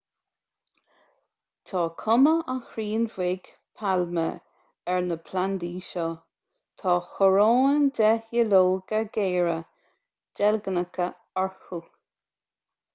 tá 1.71 1.81
cuma 2.03 2.31
an 2.53 2.61
chrainn 2.69 3.03
bhig 3.15 3.49
pailme 3.81 4.23
ar 4.93 5.03
na 5.09 5.17
plandaí 5.27 5.69
seo 5.89 6.07
tá 6.83 6.95
coróin 7.11 7.85
de 8.01 8.09
dhuilleoga 8.31 9.03
géara 9.19 9.55
deilgneacha 10.41 11.11
orthu 11.45 11.81